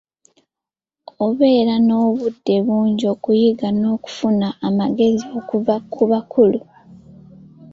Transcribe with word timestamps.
Obeera 1.25 1.75
n'obudde 1.87 2.55
bungi 2.65 3.05
okuyiga 3.13 3.67
n'okufuna 3.79 4.47
amagezi 4.67 5.25
okuva 5.39 5.75
ku 5.93 6.01
bakulu. 6.11 6.59